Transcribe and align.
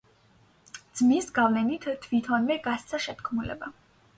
ძმის 0.99 1.27
გავლენით 1.35 1.85
თვითონვე 2.07 2.59
გასცა 2.69 3.05
შეთქმულება. 3.07 3.75